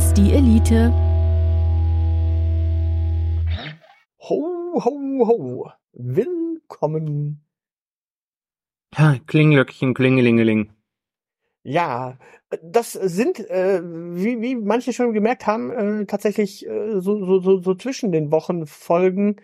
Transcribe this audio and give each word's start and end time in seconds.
Ist 0.00 0.14
die 0.14 0.32
Elite. 0.32 0.90
Ho, 4.20 4.82
ho, 4.82 5.26
ho. 5.28 5.70
Willkommen. 5.92 7.44
Ja, 8.96 9.16
Klinglöckchen, 9.26 9.92
Klingelingeling. 9.92 10.72
Ja, 11.64 12.16
das 12.62 12.94
sind, 12.94 13.40
äh, 13.50 13.82
wie, 13.84 14.40
wie 14.40 14.54
manche 14.56 14.94
schon 14.94 15.12
gemerkt 15.12 15.46
haben, 15.46 15.70
äh, 15.70 16.06
tatsächlich 16.06 16.66
äh, 16.66 16.98
so, 17.02 17.22
so, 17.22 17.40
so, 17.40 17.60
so 17.60 17.74
zwischen 17.74 18.10
den 18.10 18.32
Wochen 18.32 18.64
Folgen. 18.66 19.36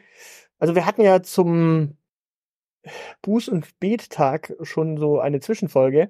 Also 0.59 0.75
wir 0.75 0.86
hatten 0.86 1.03
ja 1.03 1.22
zum 1.22 1.98
Buß- 3.22 3.50
und 3.50 3.78
Bettag 3.78 4.55
schon 4.62 4.97
so 4.97 5.20
eine 5.20 5.41
Zwischenfolge. 5.41 6.09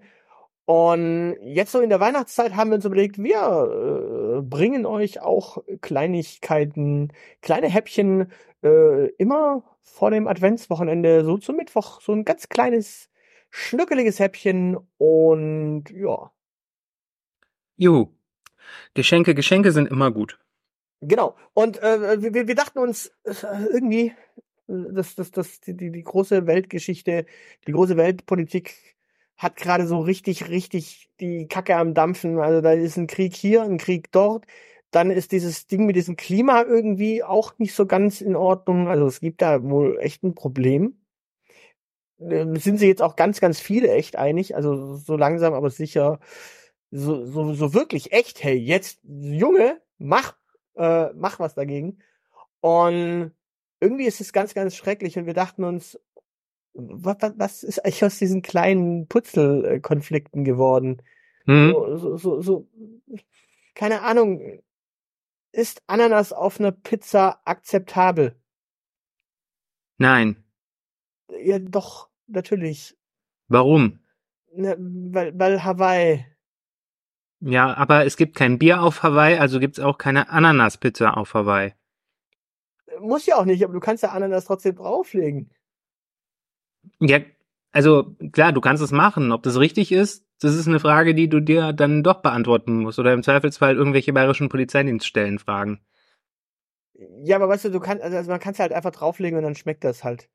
Und 0.66 1.36
jetzt 1.42 1.72
so 1.72 1.80
in 1.80 1.90
der 1.90 2.00
Weihnachtszeit 2.00 2.56
haben 2.56 2.70
wir 2.70 2.76
uns 2.76 2.84
überlegt, 2.84 3.18
wir 3.18 4.38
äh, 4.38 4.42
bringen 4.42 4.84
euch 4.84 5.20
auch 5.20 5.62
Kleinigkeiten, 5.80 7.12
kleine 7.40 7.68
Häppchen, 7.68 8.32
äh, 8.62 9.06
immer 9.12 9.62
vor 9.82 10.10
dem 10.10 10.26
Adventswochenende, 10.26 11.24
so 11.24 11.38
zum 11.38 11.56
Mittwoch, 11.56 12.00
so 12.00 12.12
ein 12.12 12.24
ganz 12.24 12.48
kleines, 12.48 13.08
schnuckeliges 13.50 14.18
Häppchen 14.18 14.76
und 14.98 15.84
ja, 15.90 16.32
Juhu. 17.76 18.08
Geschenke, 18.94 19.34
Geschenke 19.34 19.70
sind 19.70 19.88
immer 19.90 20.10
gut. 20.10 20.38
genau. 21.00 21.36
Und 21.54 21.82
äh, 21.82 22.34
wir, 22.34 22.48
wir 22.48 22.54
dachten 22.54 22.78
uns 22.78 23.12
äh, 23.24 23.34
irgendwie, 23.72 24.06
äh, 24.68 24.92
das, 24.92 25.14
das, 25.14 25.30
das, 25.30 25.60
die, 25.60 25.76
die 25.76 26.02
große 26.02 26.46
Weltgeschichte, 26.46 27.26
die 27.66 27.72
große 27.72 27.96
Weltpolitik 27.96 28.95
hat 29.36 29.56
gerade 29.56 29.86
so 29.86 30.00
richtig, 30.00 30.48
richtig 30.48 31.10
die 31.20 31.46
Kacke 31.48 31.76
am 31.76 31.94
Dampfen. 31.94 32.38
Also 32.38 32.60
da 32.60 32.72
ist 32.72 32.96
ein 32.96 33.06
Krieg 33.06 33.34
hier, 33.34 33.62
ein 33.62 33.78
Krieg 33.78 34.10
dort. 34.12 34.46
Dann 34.90 35.10
ist 35.10 35.32
dieses 35.32 35.66
Ding 35.66 35.86
mit 35.86 35.96
diesem 35.96 36.16
Klima 36.16 36.62
irgendwie 36.62 37.22
auch 37.22 37.58
nicht 37.58 37.74
so 37.74 37.86
ganz 37.86 38.20
in 38.20 38.36
Ordnung. 38.36 38.88
Also 38.88 39.06
es 39.06 39.20
gibt 39.20 39.42
da 39.42 39.62
wohl 39.62 39.98
echt 40.00 40.22
ein 40.22 40.34
Problem. 40.34 40.98
Ähm, 42.20 42.56
Sind 42.56 42.78
sie 42.78 42.86
jetzt 42.86 43.02
auch 43.02 43.16
ganz, 43.16 43.40
ganz 43.40 43.60
viele 43.60 43.90
echt 43.92 44.16
einig. 44.16 44.54
Also 44.56 44.96
so 44.96 45.16
langsam, 45.16 45.54
aber 45.54 45.70
sicher. 45.70 46.18
So, 46.90 47.26
so, 47.26 47.52
so 47.54 47.74
wirklich 47.74 48.12
echt, 48.12 48.42
hey, 48.44 48.54
jetzt, 48.56 49.00
Junge, 49.04 49.82
mach, 49.98 50.36
äh, 50.76 51.12
mach 51.14 51.40
was 51.40 51.54
dagegen. 51.54 51.98
Und 52.60 53.32
irgendwie 53.80 54.06
ist 54.06 54.20
es 54.20 54.32
ganz, 54.32 54.54
ganz 54.54 54.76
schrecklich. 54.76 55.18
Und 55.18 55.26
wir 55.26 55.34
dachten 55.34 55.64
uns, 55.64 55.98
was, 56.76 57.16
was, 57.20 57.32
was 57.36 57.62
ist 57.62 57.84
eigentlich 57.84 58.04
aus 58.04 58.18
diesen 58.18 58.42
kleinen 58.42 59.06
Putzelkonflikten 59.08 60.44
geworden? 60.44 61.02
Hm? 61.46 61.70
So, 61.72 61.96
so, 61.96 62.16
so, 62.16 62.40
so, 62.40 62.68
keine 63.74 64.02
Ahnung. 64.02 64.60
Ist 65.52 65.82
Ananas 65.86 66.32
auf 66.32 66.60
einer 66.60 66.72
Pizza 66.72 67.40
akzeptabel? 67.46 68.36
Nein. 69.96 70.44
Ja, 71.42 71.58
doch, 71.58 72.10
natürlich. 72.26 72.96
Warum? 73.48 74.00
Ne, 74.52 74.76
weil, 74.78 75.38
weil 75.38 75.64
Hawaii. 75.64 76.26
Ja, 77.40 77.74
aber 77.74 78.04
es 78.04 78.16
gibt 78.16 78.36
kein 78.36 78.58
Bier 78.58 78.82
auf 78.82 79.02
Hawaii, 79.02 79.38
also 79.38 79.60
gibt's 79.60 79.80
auch 79.80 79.98
keine 79.98 80.28
Ananaspizza 80.30 81.10
auf 81.10 81.34
Hawaii. 81.34 81.74
Muss 83.00 83.26
ja 83.26 83.36
auch 83.36 83.44
nicht, 83.44 83.62
aber 83.62 83.74
du 83.74 83.80
kannst 83.80 84.02
ja 84.02 84.10
Ananas 84.10 84.46
trotzdem 84.46 84.76
drauflegen. 84.76 85.50
Ja, 87.00 87.20
also 87.72 88.14
klar, 88.32 88.52
du 88.52 88.60
kannst 88.60 88.82
es 88.82 88.90
machen. 88.90 89.32
Ob 89.32 89.42
das 89.42 89.58
richtig 89.58 89.92
ist, 89.92 90.26
das 90.40 90.54
ist 90.54 90.68
eine 90.68 90.80
Frage, 90.80 91.14
die 91.14 91.28
du 91.28 91.40
dir 91.40 91.72
dann 91.72 92.02
doch 92.02 92.22
beantworten 92.22 92.80
musst. 92.82 92.98
Oder 92.98 93.12
im 93.12 93.22
Zweifelsfall 93.22 93.76
irgendwelche 93.76 94.12
bayerischen 94.12 94.48
Polizeidienststellen 94.48 95.38
fragen. 95.38 95.80
Ja, 97.22 97.36
aber 97.36 97.48
weißt 97.48 97.66
du, 97.66 97.70
du 97.70 97.80
kannst, 97.80 98.02
also 98.02 98.30
man 98.30 98.40
kann 98.40 98.54
es 98.54 98.58
halt 98.58 98.72
einfach 98.72 98.92
drauflegen 98.92 99.36
und 99.36 99.44
dann 99.44 99.54
schmeckt 99.54 99.84
das 99.84 100.04
halt. 100.04 100.28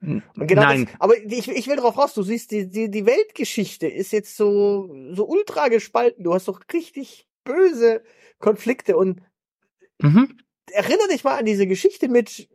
Und 0.00 0.46
genau 0.46 0.62
Nein. 0.62 0.86
Das, 0.86 0.94
aber 1.00 1.16
ich, 1.18 1.48
ich 1.48 1.68
will 1.68 1.76
drauf 1.76 1.98
raus, 1.98 2.14
du 2.14 2.22
siehst, 2.22 2.50
die, 2.50 2.68
die, 2.68 2.90
die 2.90 3.04
Weltgeschichte 3.04 3.86
ist 3.86 4.12
jetzt 4.12 4.36
so, 4.36 4.94
so 5.12 5.28
ultra 5.28 5.68
gespalten. 5.68 6.24
Du 6.24 6.32
hast 6.32 6.48
doch 6.48 6.60
richtig 6.72 7.28
böse 7.44 8.02
Konflikte 8.38 8.96
und 8.96 9.20
Mhm. 10.02 10.38
erinnere 10.72 11.08
dich 11.08 11.24
mal 11.24 11.36
an 11.36 11.44
diese 11.44 11.66
Geschichte 11.66 12.08
mit 12.08 12.48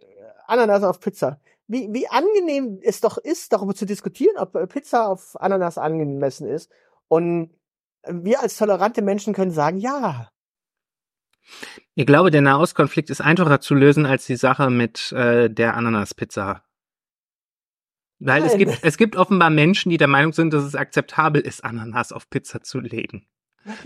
Ananas 0.48 0.82
auf 0.84 1.00
Pizza. 1.00 1.40
Wie, 1.68 1.90
wie 1.92 2.08
angenehm 2.08 2.80
es 2.84 3.02
doch 3.02 3.18
ist, 3.18 3.52
darüber 3.52 3.74
zu 3.74 3.86
diskutieren, 3.86 4.38
ob 4.38 4.56
äh, 4.56 4.68
Pizza 4.68 5.08
auf 5.08 5.40
Ananas 5.40 5.78
angemessen 5.78 6.48
ist. 6.48 6.72
Und 7.08 7.52
wir 8.08 8.42
als 8.42 8.58
tolerante 8.58 9.02
Menschen 9.02 9.34
können 9.34 9.52
sagen, 9.52 9.78
ja. 9.78 10.30
Ich 11.96 12.06
glaube, 12.06 12.32
der 12.32 12.42
Nahostkonflikt 12.42 13.10
ist 13.10 13.22
einfacher 13.22 13.62
zu 13.62 13.74
lösen 13.74 14.06
als 14.06 14.26
die 14.26 14.36
Sache 14.36 14.70
mit 14.70 15.12
äh, 15.12 15.50
der 15.50 15.76
Ananaspizza. 15.76 16.64
Weil 18.20 18.44
es 18.44 18.58
gibt, 18.58 18.80
es 18.82 18.98
gibt 18.98 19.16
offenbar 19.16 19.50
Menschen, 19.50 19.90
die 19.90 19.98
der 19.98 20.08
Meinung 20.08 20.34
sind, 20.34 20.54
dass 20.54 20.64
es 20.64 20.76
akzeptabel 20.76 21.42
ist, 21.42 21.64
Ananas 21.64 22.12
auf 22.12 22.30
Pizza 22.30 22.62
zu 22.62 22.80
legen. 22.80 23.28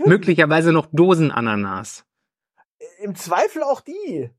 Möglicherweise 0.04 0.72
noch 0.72 0.86
Dosenananas. 0.92 2.04
Im 3.02 3.14
Zweifel 3.14 3.62
auch 3.62 3.80
die. 3.80 4.30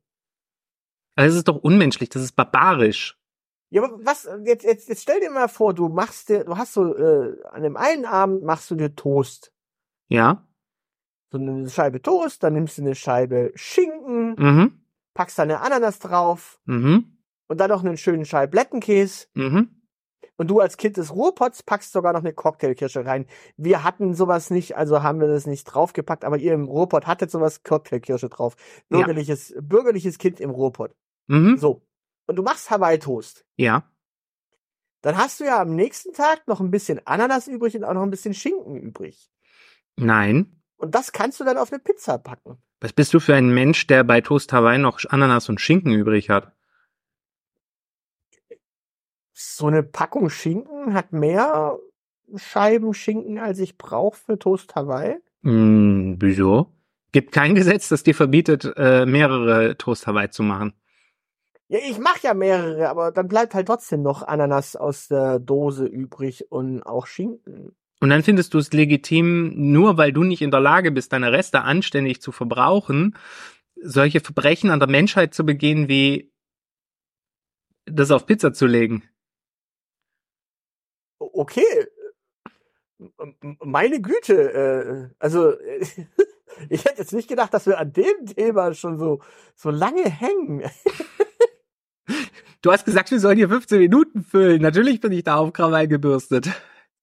Also 1.15 1.27
das 1.27 1.35
ist 1.35 1.47
doch 1.47 1.57
unmenschlich, 1.57 2.09
das 2.09 2.23
ist 2.23 2.35
barbarisch. 2.35 3.17
Ja, 3.73 3.83
aber 3.83 3.97
was, 4.03 4.27
jetzt, 4.43 4.65
jetzt, 4.65 4.89
jetzt 4.89 5.01
stell 5.01 5.21
dir 5.21 5.31
mal 5.31 5.47
vor, 5.47 5.73
du 5.73 5.87
machst 5.87 6.27
dir, 6.29 6.43
du 6.43 6.57
hast 6.57 6.73
so, 6.73 6.93
äh, 6.95 7.41
an 7.51 7.63
dem 7.63 7.77
einen 7.77 8.05
Abend 8.05 8.43
machst 8.43 8.69
du 8.69 8.75
dir 8.75 8.93
Toast. 8.95 9.53
Ja? 10.09 10.45
So 11.31 11.37
eine 11.37 11.69
Scheibe 11.69 12.01
Toast, 12.01 12.43
dann 12.43 12.53
nimmst 12.53 12.77
du 12.77 12.81
eine 12.81 12.95
Scheibe 12.95 13.53
Schinken, 13.55 14.35
Mhm. 14.37 14.81
packst 15.13 15.39
da 15.39 15.43
eine 15.43 15.61
Ananas 15.61 15.99
drauf 15.99 16.59
Mhm. 16.65 17.17
und 17.47 17.57
dann 17.61 17.69
noch 17.69 17.81
einen 17.83 17.95
schönen 17.95 18.25
Scheiblettenkäse. 18.25 19.27
Mhm. 19.35 19.81
Und 20.35 20.47
du 20.49 20.59
als 20.59 20.75
Kind 20.75 20.97
des 20.97 21.13
Ruhrpots 21.15 21.63
packst 21.63 21.93
sogar 21.93 22.11
noch 22.11 22.21
eine 22.21 22.33
Cocktailkirsche 22.33 23.05
rein. 23.05 23.25
Wir 23.55 23.85
hatten 23.85 24.15
sowas 24.15 24.49
nicht, 24.49 24.75
also 24.75 25.01
haben 25.01 25.21
wir 25.21 25.27
das 25.27 25.45
nicht 25.47 25.63
draufgepackt, 25.65 26.25
aber 26.25 26.37
ihr 26.37 26.53
im 26.53 26.65
Ruhrpott 26.65 27.07
hattet 27.07 27.31
sowas 27.31 27.63
Cocktailkirsche 27.63 28.27
drauf. 28.27 28.55
Ja. 28.89 28.97
Bürgerliches, 28.97 29.53
bürgerliches 29.61 30.17
Kind 30.17 30.41
im 30.41 30.49
Ruhrpott. 30.49 30.93
Mhm. 31.27 31.57
So. 31.57 31.83
Und 32.31 32.37
du 32.37 32.43
machst 32.43 32.71
Hawaii-Toast. 32.71 33.45
Ja. 33.57 33.83
Dann 35.01 35.17
hast 35.17 35.41
du 35.41 35.43
ja 35.43 35.61
am 35.61 35.75
nächsten 35.75 36.13
Tag 36.13 36.47
noch 36.47 36.61
ein 36.61 36.71
bisschen 36.71 37.05
Ananas 37.05 37.49
übrig 37.49 37.75
und 37.75 37.83
auch 37.83 37.93
noch 37.93 38.03
ein 38.03 38.09
bisschen 38.09 38.33
Schinken 38.33 38.77
übrig. 38.77 39.29
Nein. 39.97 40.61
Und 40.77 40.95
das 40.95 41.11
kannst 41.11 41.41
du 41.41 41.43
dann 41.43 41.57
auf 41.57 41.73
eine 41.73 41.79
Pizza 41.79 42.17
packen. 42.17 42.55
Was 42.79 42.93
bist 42.93 43.13
du 43.13 43.19
für 43.19 43.35
ein 43.35 43.53
Mensch, 43.53 43.85
der 43.85 44.05
bei 44.05 44.21
Toast 44.21 44.53
Hawaii 44.53 44.77
noch 44.77 45.01
Ananas 45.09 45.49
und 45.49 45.59
Schinken 45.59 45.91
übrig 45.91 46.29
hat? 46.29 46.55
So 49.33 49.67
eine 49.67 49.83
Packung 49.83 50.29
Schinken 50.29 50.93
hat 50.93 51.11
mehr 51.11 51.77
Scheiben 52.37 52.93
Schinken, 52.93 53.39
als 53.39 53.59
ich 53.59 53.77
brauche 53.77 54.17
für 54.17 54.39
Toast 54.39 54.73
Hawaii. 54.73 55.17
Hm, 55.43 56.15
wieso? 56.21 56.71
Gibt 57.11 57.33
kein 57.33 57.55
Gesetz, 57.55 57.89
das 57.89 58.03
dir 58.03 58.15
verbietet, 58.15 58.71
äh, 58.77 59.05
mehrere 59.05 59.77
Toast 59.77 60.07
Hawaii 60.07 60.29
zu 60.29 60.43
machen. 60.43 60.71
Ja, 61.71 61.79
ich 61.89 61.99
mache 61.99 62.19
ja 62.23 62.33
mehrere, 62.33 62.89
aber 62.89 63.13
dann 63.13 63.29
bleibt 63.29 63.53
halt 63.53 63.67
trotzdem 63.67 64.01
noch 64.01 64.23
Ananas 64.23 64.75
aus 64.75 65.07
der 65.07 65.39
Dose 65.39 65.85
übrig 65.85 66.51
und 66.51 66.83
auch 66.83 67.07
Schinken. 67.07 67.73
Und 68.01 68.09
dann 68.09 68.23
findest 68.23 68.53
du 68.53 68.57
es 68.57 68.73
legitim, 68.73 69.53
nur 69.71 69.95
weil 69.97 70.11
du 70.11 70.25
nicht 70.25 70.41
in 70.41 70.51
der 70.51 70.59
Lage 70.59 70.91
bist, 70.91 71.13
deine 71.13 71.31
Reste 71.31 71.61
anständig 71.61 72.21
zu 72.21 72.33
verbrauchen, 72.33 73.15
solche 73.81 74.19
Verbrechen 74.19 74.69
an 74.69 74.79
der 74.79 74.89
Menschheit 74.89 75.33
zu 75.33 75.45
begehen 75.45 75.87
wie 75.87 76.33
das 77.85 78.11
auf 78.11 78.25
Pizza 78.25 78.51
zu 78.51 78.65
legen. 78.65 79.03
Okay. 81.19 81.87
Meine 83.61 84.01
Güte, 84.01 84.53
äh, 84.53 85.15
also 85.19 85.57
ich 86.69 86.83
hätte 86.83 86.97
jetzt 86.97 87.13
nicht 87.13 87.29
gedacht, 87.29 87.53
dass 87.53 87.65
wir 87.65 87.79
an 87.79 87.93
dem 87.93 88.25
Thema 88.25 88.73
schon 88.73 88.97
so, 88.97 89.21
so 89.55 89.69
lange 89.69 90.09
hängen. 90.09 90.63
Du 92.61 92.71
hast 92.71 92.85
gesagt, 92.85 93.09
wir 93.09 93.19
sollen 93.19 93.37
hier 93.37 93.49
15 93.49 93.79
Minuten 93.79 94.23
füllen. 94.23 94.61
Natürlich 94.61 94.99
bin 94.99 95.11
ich 95.11 95.23
da 95.23 95.37
auf 95.37 95.51
Krawall 95.51 95.87
gebürstet. 95.87 96.49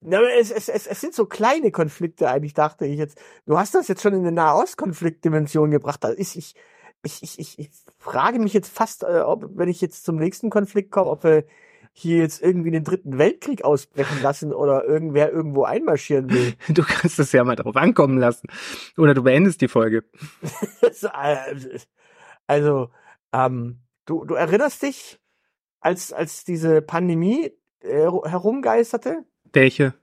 Aber 0.01 0.33
es, 0.39 0.51
es, 0.51 0.69
es, 0.69 0.87
es 0.87 1.01
sind 1.01 1.13
so 1.13 1.25
kleine 1.25 1.71
Konflikte 1.71 2.29
eigentlich, 2.29 2.53
dachte 2.53 2.85
ich 2.85 2.97
jetzt. 2.97 3.19
Du 3.45 3.57
hast 3.57 3.75
das 3.75 3.89
jetzt 3.89 4.01
schon 4.01 4.13
in 4.13 4.21
eine 4.21 4.31
Nahostkonfliktdimension 4.31 5.71
gebracht. 5.71 6.01
Da 6.03 6.09
ist 6.09 6.37
ich, 6.37 6.55
ich, 7.03 7.21
ich, 7.21 7.39
ich, 7.39 7.59
ich 7.59 7.69
frage 7.97 8.39
mich 8.39 8.53
jetzt 8.53 8.73
fast, 8.73 9.03
äh, 9.03 9.19
ob, 9.19 9.49
wenn 9.55 9.67
ich 9.67 9.81
jetzt 9.81 10.05
zum 10.05 10.15
nächsten 10.15 10.49
Konflikt 10.49 10.91
komme, 10.91 11.09
ob 11.11 11.25
wir 11.25 11.43
hier 11.91 12.19
jetzt 12.19 12.41
irgendwie 12.41 12.71
den 12.71 12.85
dritten 12.85 13.17
Weltkrieg 13.17 13.65
ausbrechen 13.65 14.21
lassen 14.21 14.53
oder 14.53 14.85
irgendwer 14.85 15.33
irgendwo 15.33 15.63
einmarschieren 15.63 16.29
will. 16.29 16.53
Du 16.69 16.83
kannst 16.83 17.19
es 17.19 17.33
ja 17.33 17.43
mal 17.43 17.57
drauf 17.57 17.75
ankommen 17.75 18.17
lassen. 18.17 18.47
Oder 18.97 19.13
du 19.13 19.23
beendest 19.23 19.59
die 19.59 19.67
Folge. 19.67 20.05
Äh, 20.81 21.79
also, 22.47 22.89
ähm, 23.33 23.81
du, 24.05 24.25
du 24.25 24.33
erinnerst 24.35 24.81
dich, 24.81 25.18
als, 25.79 26.13
als 26.13 26.43
diese 26.43 26.81
Pandemie 26.81 27.51
äh, 27.81 28.09
herumgeisterte? 28.25 29.25
Welche? 29.53 29.93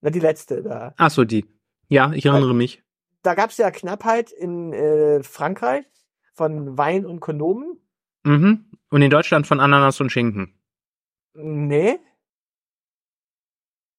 Na, 0.00 0.10
die 0.10 0.20
letzte 0.20 0.62
da. 0.62 0.94
Ach 0.96 1.10
so, 1.10 1.24
die. 1.24 1.44
Ja, 1.88 2.12
ich 2.12 2.26
erinnere 2.26 2.54
mich. 2.54 2.82
Da 3.22 3.34
gab 3.34 3.50
es 3.50 3.56
ja 3.56 3.70
Knappheit 3.70 4.30
in 4.30 4.72
äh, 4.72 5.22
Frankreich 5.22 5.84
von 6.34 6.78
Wein 6.78 7.04
und 7.04 7.20
Kondomen. 7.20 7.80
Mhm. 8.24 8.70
Und 8.90 9.02
in 9.02 9.10
Deutschland 9.10 9.46
von 9.46 9.60
Ananas 9.60 10.00
und 10.00 10.10
Schinken. 10.10 10.54
Nee. 11.34 11.98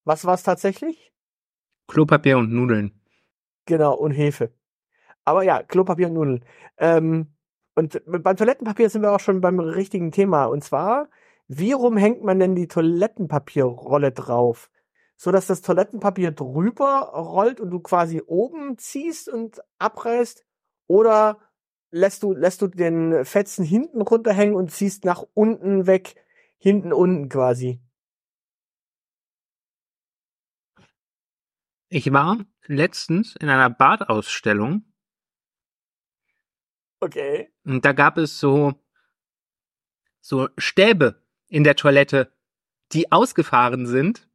Was 0.04 0.24
war 0.24 0.34
es 0.34 0.42
tatsächlich? 0.42 1.12
Klopapier 1.86 2.38
und 2.38 2.52
Nudeln. 2.52 3.00
Genau, 3.66 3.94
und 3.94 4.12
Hefe. 4.12 4.52
Aber 5.24 5.42
ja, 5.42 5.62
Klopapier 5.62 6.08
und 6.08 6.14
Nudeln. 6.14 6.44
Ähm, 6.78 7.34
und 7.74 8.02
beim 8.06 8.36
Toilettenpapier 8.36 8.90
sind 8.90 9.02
wir 9.02 9.12
auch 9.12 9.20
schon 9.20 9.40
beim 9.40 9.60
richtigen 9.60 10.12
Thema. 10.12 10.44
Und 10.46 10.64
zwar, 10.64 11.08
wie 11.48 11.72
rum 11.72 11.96
hängt 11.96 12.22
man 12.22 12.38
denn 12.38 12.54
die 12.54 12.68
Toilettenpapierrolle 12.68 14.12
drauf? 14.12 14.70
So 15.16 15.30
dass 15.30 15.46
das 15.46 15.62
Toilettenpapier 15.62 16.32
drüber 16.32 17.12
rollt 17.14 17.60
und 17.60 17.70
du 17.70 17.80
quasi 17.80 18.22
oben 18.26 18.78
ziehst 18.78 19.28
und 19.28 19.60
abreißt? 19.78 20.44
Oder 20.86 21.38
lässt 21.90 22.22
du, 22.22 22.32
lässt 22.32 22.62
du 22.62 22.68
den 22.68 23.24
Fetzen 23.24 23.64
hinten 23.64 24.00
runterhängen 24.02 24.54
und 24.54 24.70
ziehst 24.70 25.04
nach 25.04 25.24
unten 25.34 25.86
weg, 25.86 26.16
hinten 26.58 26.92
unten 26.92 27.28
quasi? 27.28 27.80
Ich 31.88 32.12
war 32.12 32.38
letztens 32.66 33.36
in 33.36 33.48
einer 33.48 33.68
Badausstellung 33.68 34.84
Okay. 37.00 37.50
und 37.64 37.84
da 37.84 37.92
gab 37.92 38.18
es 38.18 38.38
so, 38.38 38.74
so 40.20 40.48
Stäbe 40.58 41.22
in 41.48 41.64
der 41.64 41.76
Toilette, 41.76 42.32
die 42.92 43.10
ausgefahren 43.10 43.86
sind 43.86 44.28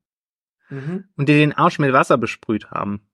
Mhm. 0.69 1.07
und 1.15 1.29
die 1.29 1.33
den 1.33 1.53
Arsch 1.53 1.77
mit 1.77 1.93
Wasser 1.93 2.17
besprüht 2.17 2.71
haben. 2.71 3.07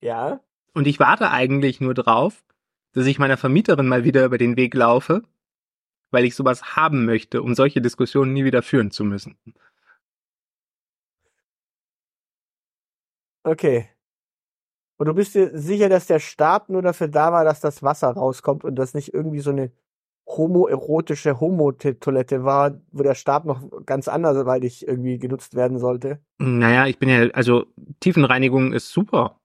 Ja. 0.00 0.40
Und 0.74 0.86
ich 0.86 1.00
warte 1.00 1.30
eigentlich 1.30 1.80
nur 1.80 1.94
drauf, 1.94 2.44
dass 2.92 3.06
ich 3.06 3.18
meiner 3.18 3.36
Vermieterin 3.38 3.88
mal 3.88 4.04
wieder 4.04 4.24
über 4.26 4.36
den 4.38 4.56
Weg 4.56 4.74
laufe, 4.74 5.22
weil 6.10 6.24
ich 6.24 6.34
sowas 6.34 6.76
haben 6.76 7.04
möchte, 7.06 7.42
um 7.42 7.54
solche 7.54 7.80
Diskussionen 7.80 8.32
nie 8.32 8.44
wieder 8.44 8.62
führen 8.62 8.90
zu 8.90 9.02
müssen. 9.04 9.38
Okay. 13.44 13.88
Und 14.98 15.06
du 15.06 15.14
bist 15.14 15.34
dir 15.34 15.56
sicher, 15.56 15.88
dass 15.88 16.06
der 16.06 16.18
Stab 16.18 16.68
nur 16.68 16.82
dafür 16.82 17.08
da 17.08 17.32
war, 17.32 17.44
dass 17.44 17.60
das 17.60 17.82
Wasser 17.82 18.08
rauskommt 18.08 18.64
und 18.64 18.74
das 18.74 18.94
nicht 18.94 19.14
irgendwie 19.14 19.40
so 19.40 19.50
eine 19.50 19.70
homoerotische 20.26 21.40
Homo-Toilette 21.40 22.44
war, 22.44 22.80
wo 22.90 23.02
der 23.02 23.14
Stab 23.14 23.44
noch 23.44 23.62
ganz 23.86 24.08
anderweitig 24.08 24.86
irgendwie 24.86 25.18
genutzt 25.18 25.54
werden 25.54 25.78
sollte? 25.78 26.20
Naja, 26.38 26.86
ich 26.86 26.98
bin 26.98 27.08
ja, 27.08 27.30
also 27.30 27.64
Tiefenreinigung 28.00 28.72
ist 28.72 28.90
super. 28.90 29.40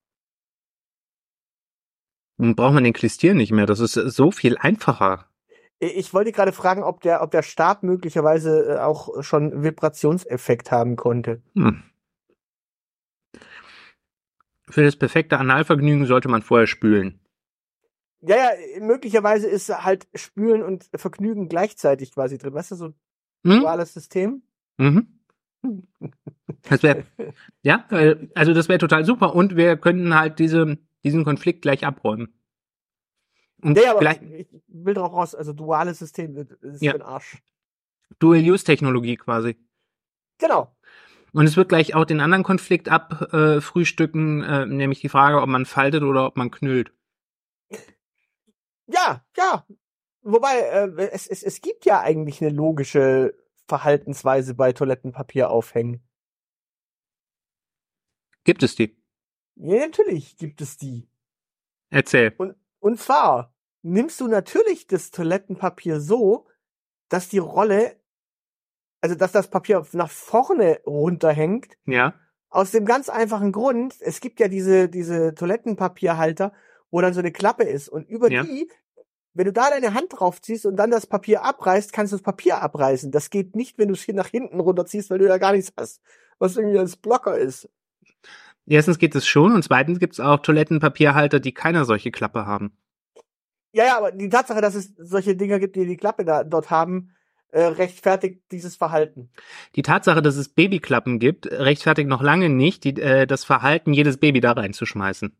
Dann 2.37 2.55
braucht 2.55 2.73
man 2.73 2.83
den 2.83 2.93
Klistier 2.93 3.35
nicht 3.35 3.51
mehr. 3.51 3.67
Das 3.67 3.79
ist 3.79 3.93
so 3.93 4.31
viel 4.31 4.57
einfacher. 4.57 5.27
Ich 5.79 6.13
wollte 6.13 6.31
gerade 6.31 6.51
fragen, 6.51 6.83
ob 6.83 7.01
der, 7.01 7.21
ob 7.21 7.31
der 7.31 7.43
Stab 7.43 7.83
möglicherweise 7.83 8.75
äh, 8.75 8.79
auch 8.79 9.21
schon 9.21 9.63
Vibrationseffekt 9.63 10.71
haben 10.71 10.95
konnte. 10.95 11.41
Hm. 11.55 11.83
Für 14.69 14.83
das 14.83 14.95
perfekte 14.95 15.37
Analvergnügen 15.39 16.05
sollte 16.05 16.29
man 16.29 16.41
vorher 16.41 16.67
spülen. 16.67 17.19
Ja, 18.21 18.35
ja, 18.37 18.79
möglicherweise 18.79 19.47
ist 19.47 19.69
halt 19.69 20.07
Spülen 20.15 20.63
und 20.63 20.89
Vergnügen 20.95 21.49
gleichzeitig 21.49 22.13
quasi 22.13 22.37
drin. 22.37 22.53
Weißt 22.53 22.71
du, 22.71 22.75
so 22.75 22.85
ein 22.87 22.95
Hm? 23.45 23.59
duales 23.59 23.93
System? 23.93 24.43
Mhm. 24.77 25.19
Das 26.69 26.83
wäre, 26.83 27.05
ja, 27.61 27.85
äh, 27.91 28.27
also 28.35 28.53
das 28.53 28.69
wäre 28.69 28.77
total 28.79 29.05
super 29.05 29.33
und 29.35 29.55
wir 29.57 29.75
könnten 29.77 30.13
halt 30.13 30.39
diese, 30.39 30.77
diesen 31.03 31.23
Konflikt 31.25 31.61
gleich 31.61 31.85
abräumen. 31.85 32.33
Und 33.61 33.73
Nee, 33.73 33.85
aber 33.85 33.99
vielleicht 33.99 34.23
ich 34.23 34.47
will 34.67 34.93
drauf 34.93 35.11
raus, 35.13 35.35
also 35.35 35.51
duales 35.53 35.99
System 35.99 36.35
ist 36.61 36.81
Ja. 36.81 36.91
für 36.91 36.97
den 36.99 37.05
Arsch. 37.05 37.37
Dual-Use-Technologie 38.19 39.15
quasi. 39.17 39.57
Genau. 40.37 40.72
Und 41.33 41.45
es 41.45 41.57
wird 41.57 41.69
gleich 41.69 41.95
auch 41.95 42.05
den 42.05 42.21
anderen 42.21 42.43
Konflikt 42.43 42.89
abfrühstücken, 42.89 43.57
äh, 43.57 43.61
frühstücken, 43.61 44.43
äh, 44.43 44.65
nämlich 44.67 45.01
die 45.01 45.09
Frage, 45.09 45.41
ob 45.41 45.47
man 45.47 45.65
faltet 45.65 46.03
oder 46.03 46.27
ob 46.27 46.37
man 46.37 46.51
knüllt. 46.51 46.93
Ja, 48.87 49.25
ja. 49.35 49.65
Wobei, 50.21 50.59
äh, 50.59 51.09
es, 51.11 51.27
es, 51.27 51.43
es 51.43 51.61
gibt 51.61 51.85
ja 51.85 52.01
eigentlich 52.01 52.41
eine 52.41 52.51
logische 52.51 53.35
Verhaltensweise 53.67 54.53
bei 54.53 54.73
Toilettenpapier 54.73 55.49
aufhängen. 55.49 56.07
Gibt 58.43 58.61
es 58.61 58.75
die? 58.75 58.95
Ja, 59.55 59.85
natürlich 59.85 60.37
gibt 60.37 60.61
es 60.61 60.77
die. 60.77 61.09
Erzähl. 61.89 62.35
Und 62.79 62.99
zwar 62.99 63.53
nimmst 63.81 64.19
du 64.19 64.27
natürlich 64.27 64.87
das 64.87 65.11
Toilettenpapier 65.11 65.99
so, 65.99 66.47
dass 67.09 67.29
die 67.29 67.37
Rolle, 67.39 67.99
also 69.03 69.15
dass 69.15 69.33
das 69.33 69.49
Papier 69.49 69.85
nach 69.91 70.09
vorne 70.09 70.79
runterhängt, 70.85 71.73
Ja. 71.85 72.13
aus 72.49 72.71
dem 72.71 72.85
ganz 72.85 73.09
einfachen 73.09 73.51
Grund, 73.51 73.95
es 73.99 74.21
gibt 74.21 74.39
ja 74.39 74.47
diese, 74.47 74.87
diese 74.87 75.35
Toilettenpapierhalter, 75.35 76.53
wo 76.89 77.01
dann 77.01 77.13
so 77.13 77.19
eine 77.19 77.33
Klappe 77.33 77.63
ist. 77.63 77.89
Und 77.89 78.07
über 78.07 78.31
Ja. 78.31 78.43
die, 78.43 78.71
wenn 79.33 79.43
du 79.45 79.51
da 79.51 79.69
deine 79.71 79.93
Hand 79.93 80.07
drauf 80.11 80.41
ziehst 80.41 80.65
und 80.65 80.77
dann 80.77 80.89
das 80.89 81.05
Papier 81.05 81.43
abreißt, 81.43 81.91
kannst 81.91 82.13
du 82.13 82.15
das 82.15 82.23
Papier 82.23 82.61
abreißen. 82.61 83.11
Das 83.11 83.29
geht 83.29 83.57
nicht, 83.57 83.77
wenn 83.77 83.89
du 83.89 83.93
es 83.93 84.03
hier 84.03 84.13
nach 84.13 84.27
hinten 84.29 84.61
runterziehst, 84.61 85.09
weil 85.09 85.17
du 85.19 85.27
ja 85.27 85.37
gar 85.37 85.51
nichts 85.51 85.73
hast, 85.77 86.01
was 86.39 86.55
irgendwie 86.55 86.79
als 86.79 86.95
Blocker 86.95 87.37
ist. 87.37 87.67
Erstens 88.65 88.99
geht 88.99 89.15
es 89.15 89.25
schon 89.27 89.53
und 89.53 89.63
zweitens 89.63 89.99
gibt 89.99 90.13
es 90.13 90.21
auch 90.21 90.37
Toilettenpapierhalter, 90.39 91.41
die 91.41 91.53
keine 91.53 91.83
solche 91.83 92.11
Klappe 92.11 92.45
haben. 92.45 92.77
Ja, 93.73 93.85
ja, 93.85 93.97
aber 93.97 94.13
die 94.13 94.29
Tatsache, 94.29 94.61
dass 94.61 94.75
es 94.75 94.93
solche 94.97 95.35
Dinger 95.35 95.59
gibt, 95.59 95.75
die 95.75 95.85
die 95.85 95.97
Klappe 95.97 96.23
da, 96.23 96.45
dort 96.45 96.69
haben, 96.69 97.11
äh, 97.53 97.65
rechtfertigt 97.65 98.41
dieses 98.51 98.75
Verhalten. 98.75 99.29
Die 99.75 99.83
Tatsache, 99.83 100.23
dass 100.23 100.37
es 100.37 100.49
Babyklappen 100.49 101.19
gibt, 101.19 101.45
rechtfertigt 101.51 102.09
noch 102.09 102.23
lange 102.23 102.49
nicht 102.49 102.83
die, 102.83 102.99
äh, 102.99 103.27
das 103.27 103.43
Verhalten, 103.43 103.93
jedes 103.93 104.17
Baby 104.17 104.41
da 104.41 104.53
reinzuschmeißen. 104.53 105.37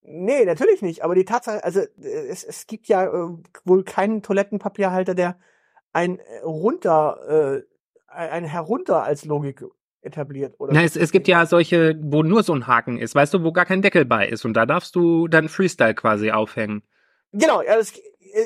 Nee, 0.00 0.46
natürlich 0.46 0.80
nicht. 0.80 1.04
Aber 1.04 1.14
die 1.14 1.26
Tatsache, 1.26 1.62
also 1.62 1.80
äh, 1.80 2.28
es, 2.30 2.42
es 2.42 2.66
gibt 2.66 2.88
ja 2.88 3.04
äh, 3.04 3.28
wohl 3.64 3.84
keinen 3.84 4.22
Toilettenpapierhalter, 4.22 5.14
der 5.14 5.38
ein 5.92 6.18
äh, 6.18 6.38
runter, 6.42 7.60
äh, 7.60 7.62
ein 8.10 8.44
herunter 8.44 9.02
als 9.02 9.26
Logik 9.26 9.62
etabliert. 10.00 10.54
Oder 10.58 10.72
Na, 10.72 10.84
es, 10.84 10.96
es 10.96 11.12
gibt 11.12 11.28
ja 11.28 11.44
solche, 11.44 11.98
wo 12.00 12.22
nur 12.22 12.42
so 12.42 12.54
ein 12.54 12.66
Haken 12.66 12.96
ist, 12.96 13.14
weißt 13.14 13.34
du, 13.34 13.44
wo 13.44 13.52
gar 13.52 13.66
kein 13.66 13.82
Deckel 13.82 14.06
bei 14.06 14.26
ist 14.26 14.46
und 14.46 14.54
da 14.54 14.64
darfst 14.64 14.96
du 14.96 15.28
dann 15.28 15.50
Freestyle 15.50 15.94
quasi 15.94 16.30
aufhängen. 16.30 16.82
Genau, 17.32 17.60
ja, 17.60 17.76
es, 17.76 17.92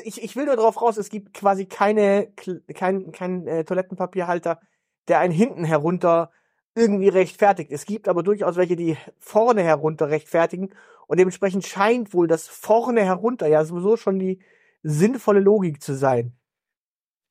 ich, 0.03 0.21
ich 0.21 0.35
will 0.35 0.45
nur 0.45 0.55
darauf 0.55 0.81
raus, 0.81 0.97
es 0.97 1.09
gibt 1.09 1.33
quasi 1.33 1.65
keine, 1.65 2.31
kein, 2.73 3.11
kein 3.11 3.47
äh, 3.47 3.63
Toilettenpapierhalter, 3.63 4.59
der 5.07 5.19
einen 5.19 5.33
hinten 5.33 5.63
herunter 5.63 6.31
irgendwie 6.75 7.09
rechtfertigt. 7.09 7.71
Es 7.71 7.85
gibt 7.85 8.07
aber 8.07 8.23
durchaus 8.23 8.55
welche, 8.55 8.75
die 8.75 8.97
vorne 9.19 9.63
herunter 9.63 10.09
rechtfertigen 10.09 10.73
und 11.07 11.19
dementsprechend 11.19 11.65
scheint 11.65 12.13
wohl 12.13 12.27
das 12.27 12.47
vorne 12.47 13.03
herunter 13.03 13.47
ja 13.47 13.63
sowieso 13.65 13.97
schon 13.97 14.19
die 14.19 14.41
sinnvolle 14.81 15.39
Logik 15.39 15.81
zu 15.81 15.95
sein. 15.95 16.35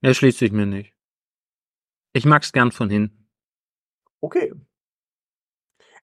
Er 0.01 0.15
schließt 0.15 0.39
sich 0.39 0.53
mir 0.53 0.67
nicht. 0.67 0.95
Ich 2.13 2.25
mag's 2.25 2.53
gern 2.53 2.73
von 2.73 2.91
hinten. 2.91 3.29
Okay. 4.21 4.53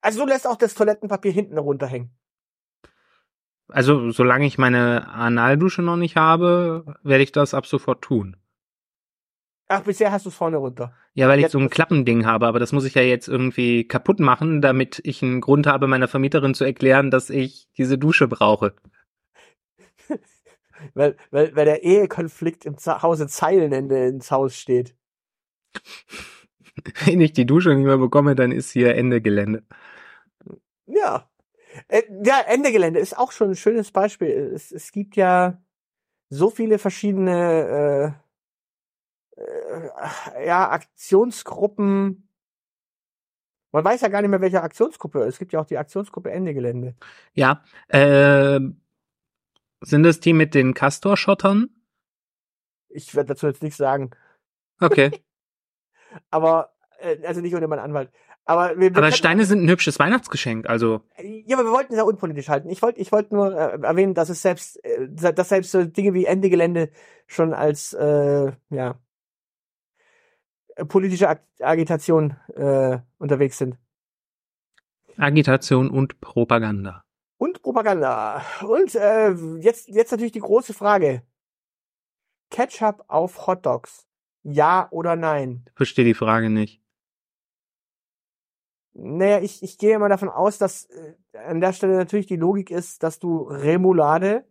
Also 0.01 0.21
du 0.21 0.27
lässt 0.27 0.47
auch 0.47 0.55
das 0.55 0.73
Toilettenpapier 0.73 1.31
hinten 1.31 1.57
runterhängen. 1.57 2.11
Also, 3.69 4.11
solange 4.11 4.45
ich 4.45 4.57
meine 4.57 5.07
Analdusche 5.09 5.81
noch 5.81 5.95
nicht 5.97 6.15
habe, 6.15 6.97
werde 7.03 7.23
ich 7.23 7.31
das 7.31 7.53
ab 7.53 7.65
sofort 7.65 8.01
tun. 8.01 8.35
Ach, 9.67 9.81
bisher 9.81 10.11
hast 10.11 10.25
du 10.25 10.29
es 10.29 10.35
vorne 10.35 10.57
runter. 10.57 10.93
Ja, 11.13 11.27
weil 11.27 11.37
ich 11.37 11.43
Jetzt- 11.43 11.51
so 11.51 11.59
ein 11.59 11.69
Klappending 11.69 12.25
habe, 12.25 12.47
aber 12.47 12.57
das 12.59 12.71
muss 12.71 12.85
ich 12.85 12.95
ja 12.95 13.03
jetzt 13.03 13.27
irgendwie 13.27 13.87
kaputt 13.87 14.19
machen, 14.19 14.61
damit 14.61 14.99
ich 15.03 15.21
einen 15.21 15.41
Grund 15.41 15.67
habe, 15.67 15.85
meiner 15.85 16.07
Vermieterin 16.07 16.55
zu 16.55 16.63
erklären, 16.63 17.11
dass 17.11 17.29
ich 17.29 17.67
diese 17.77 17.99
Dusche 17.99 18.27
brauche. 18.27 18.73
Weil, 20.93 21.17
weil, 21.29 21.53
weil 21.57 21.65
der 21.65 21.83
Ehekonflikt 21.83 22.65
im 22.65 22.77
Hause 22.77 23.27
Zeilenende 23.27 24.07
ins 24.07 24.31
Haus 24.31 24.55
steht. 24.55 24.95
Wenn 27.05 27.19
ich 27.19 27.33
die 27.33 27.45
Dusche 27.45 27.75
nicht 27.75 27.85
mehr 27.85 27.97
bekomme, 27.97 28.33
dann 28.33 28.53
ist 28.53 28.71
hier 28.71 28.95
Ende 28.95 29.21
Gelände. 29.21 29.63
Ja. 30.85 31.29
Äh, 31.87 32.03
ja, 32.23 32.41
Ende 32.47 32.71
Gelände 32.71 32.99
ist 32.99 33.17
auch 33.17 33.31
schon 33.31 33.51
ein 33.51 33.55
schönes 33.55 33.91
Beispiel. 33.91 34.29
Es, 34.53 34.71
es 34.71 34.91
gibt 34.91 35.15
ja 35.15 35.61
so 36.29 36.49
viele 36.49 36.79
verschiedene 36.79 38.15
äh, 39.37 39.41
äh, 39.41 40.47
ja, 40.47 40.69
Aktionsgruppen. 40.69 42.29
Man 43.71 43.85
weiß 43.85 44.01
ja 44.01 44.07
gar 44.07 44.21
nicht 44.21 44.31
mehr, 44.31 44.41
welche 44.41 44.63
Aktionsgruppe. 44.63 45.23
Es 45.23 45.37
gibt 45.37 45.53
ja 45.53 45.59
auch 45.59 45.65
die 45.65 45.77
Aktionsgruppe 45.77 46.31
Ende 46.31 46.53
Gelände. 46.53 46.95
Ja, 47.33 47.63
äh, 47.87 48.59
sind 49.81 50.03
das 50.03 50.19
die 50.19 50.33
mit 50.33 50.55
den 50.55 50.73
Castor-Schottern? 50.73 51.69
Ich 52.89 53.15
werde 53.15 53.29
dazu 53.29 53.47
jetzt 53.47 53.61
nichts 53.61 53.77
sagen. 53.77 54.11
Okay. 54.81 55.11
Aber, 56.31 56.73
äh, 56.99 57.25
also 57.25 57.41
nicht 57.41 57.53
unter 57.53 57.67
meinen 57.67 57.79
Anwalt. 57.79 58.11
Aber, 58.49 58.79
wir, 58.79 58.89
wir 58.89 58.97
Aber 58.97 59.11
Steine 59.11 59.45
sind 59.45 59.63
ein 59.63 59.69
hübsches 59.69 59.99
Weihnachtsgeschenk, 59.99 60.67
also. 60.67 61.01
Ja, 61.21 61.55
aber 61.55 61.67
wir 61.67 61.71
wollten 61.71 61.93
es 61.93 61.97
ja 61.97 62.03
unpolitisch 62.03 62.49
halten. 62.49 62.67
Ich 62.69 62.81
wollte 62.81 62.99
ich 62.99 63.11
wollte 63.11 63.35
nur 63.35 63.53
äh, 63.55 63.79
erwähnen, 63.79 64.15
dass 64.15 64.29
es 64.29 64.41
selbst, 64.41 64.83
äh, 64.83 65.07
dass 65.07 65.49
selbst 65.49 65.69
so 65.69 65.85
Dinge 65.85 66.15
wie 66.15 66.25
Ende 66.25 66.49
Gelände 66.49 66.89
schon 67.27 67.53
als 67.53 67.93
äh, 67.93 68.51
ja 68.71 68.95
politische 70.87 71.29
Ag 71.29 71.41
Agitation 71.59 72.37
äh, 72.55 72.97
unterwegs 73.19 73.59
sind. 73.59 73.77
Agitation 75.15 75.91
und 75.91 76.19
Propaganda. 76.19 77.03
Und 77.37 77.61
Propaganda. 77.61 78.43
Und 78.67 78.95
äh, 78.95 79.29
jetzt, 79.59 79.89
jetzt 79.89 80.09
natürlich 80.09 80.31
die 80.31 80.39
große 80.39 80.73
Frage. 80.73 81.21
Ketchup 82.49 83.03
auf 83.09 83.45
Hotdogs. 83.45 84.07
Ja 84.41 84.87
oder 84.89 85.15
nein? 85.15 85.65
Verstehe 85.75 86.05
die 86.05 86.15
Frage 86.15 86.49
nicht. 86.49 86.78
Naja, 89.01 89.39
ich, 89.39 89.63
ich 89.63 89.77
gehe 89.77 89.97
mal 89.99 90.09
davon 90.09 90.29
aus, 90.29 90.57
dass 90.57 90.85
äh, 90.85 91.15
an 91.37 91.61
der 91.61 91.73
Stelle 91.73 91.95
natürlich 91.95 92.27
die 92.27 92.35
Logik 92.35 92.71
ist, 92.71 93.03
dass 93.03 93.19
du 93.19 93.43
Remoulade, 93.43 94.45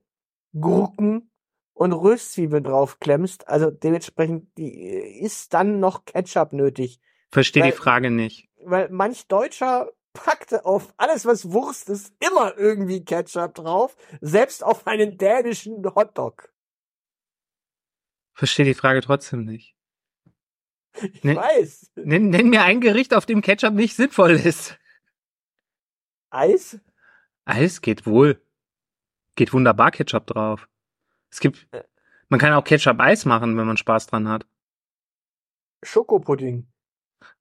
Gurken 0.53 1.31
und 1.75 1.93
Röstzwiebeln 1.93 2.65
draufklemmst. 2.65 3.49
Also 3.49 3.71
dementsprechend 3.71 4.57
die, 4.57 4.73
äh, 4.73 5.21
ist 5.21 5.55
dann 5.55 5.81
noch 5.81 6.05
Ketchup 6.05 6.53
nötig. 6.53 7.01
Verstehe 7.31 7.63
die 7.63 7.73
Frage 7.73 8.11
nicht. 8.11 8.49
Weil 8.65 8.89
manch 8.91 9.29
Deutscher 9.29 9.91
packte 10.13 10.65
auf 10.65 10.93
alles, 10.97 11.27
was 11.27 11.53
Wurst 11.53 11.89
ist, 11.89 12.13
immer 12.19 12.57
irgendwie 12.57 13.05
Ketchup 13.05 13.55
drauf. 13.55 13.97
Selbst 14.21 14.65
auf 14.65 14.87
einen 14.87 15.19
dänischen 15.19 15.85
Hotdog. 15.95 16.53
Verstehe 18.33 18.65
die 18.65 18.75
Frage 18.75 19.01
trotzdem 19.01 19.45
nicht. 19.45 19.78
Ich 21.03 21.25
Nee. 21.25 21.37
weiß. 21.37 21.93
Nenn, 21.97 22.31
nenn 22.31 22.49
mir 22.51 22.63
ein 22.63 22.81
Gericht, 22.81 23.15
auf 23.15 23.27
dem 23.27 23.41
Ketchup 23.43 23.75
nicht 23.75 23.95
sinnvoll 23.95 24.33
ist. 24.33 24.79
Eis? 26.31 26.79
Eis 27.45 27.81
geht 27.81 28.07
wohl. 28.07 28.41
Geht 29.35 29.53
wunderbar 29.53 29.91
Ketchup 29.91 30.27
drauf. 30.27 30.69
Es 31.31 31.41
gibt, 31.41 31.67
man 32.29 32.41
kann 32.41 32.53
auch 32.53 32.65
Ketchup-Eis 32.65 33.25
machen, 33.25 33.57
wenn 33.57 33.67
man 33.67 33.77
Spaß 33.77 34.07
dran 34.09 34.29
hat. 34.29 34.47
Schokopudding. 35.83 36.67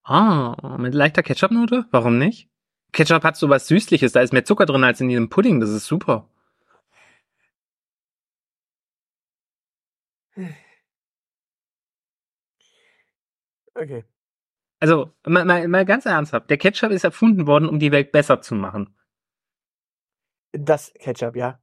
Ah, 0.04 0.78
mit 0.78 0.94
leichter 0.94 1.24
Ketchup-Note? 1.24 1.86
Warum 1.92 2.18
nicht? 2.18 2.50
Ketchup 2.94 3.24
hat 3.24 3.36
so 3.36 3.50
was 3.50 3.68
Süßliches, 3.68 4.12
da 4.14 4.22
ist 4.22 4.32
mehr 4.34 4.46
Zucker 4.46 4.66
drin 4.66 4.84
als 4.84 5.02
in 5.02 5.10
jedem 5.10 5.30
Pudding, 5.30 5.60
das 5.60 5.70
ist 5.72 5.86
super. 5.86 6.30
Okay. 13.78 14.04
Also, 14.80 15.14
mal, 15.26 15.46
mal, 15.46 15.68
mal 15.68 15.86
ganz 15.86 16.06
ernsthaft, 16.06 16.50
der 16.50 16.58
Ketchup 16.58 16.92
ist 16.92 17.04
erfunden 17.04 17.46
worden, 17.46 17.70
um 17.70 17.80
die 17.80 17.92
Welt 17.92 18.12
besser 18.12 18.42
zu 18.42 18.56
machen. 18.56 18.96
Das 20.52 20.94
Ketchup, 20.96 21.36
ja. 21.36 21.62